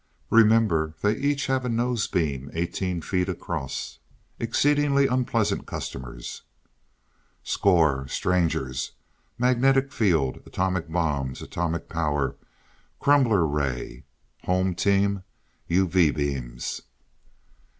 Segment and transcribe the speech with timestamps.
[0.31, 3.99] Remember, they each have a nose beam eighteen feet across.
[4.39, 6.41] Exceedingly unpleasant customers."
[7.43, 8.93] "Score: Strangers;
[9.37, 12.35] magnetic field, atomic bombs, atomic power,
[12.99, 14.03] crumbler ray.
[14.45, 15.21] Home team;
[15.69, 16.81] UV beams."